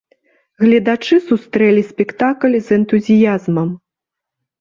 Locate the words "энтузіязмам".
2.79-3.69